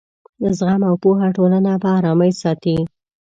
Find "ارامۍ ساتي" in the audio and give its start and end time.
1.97-2.77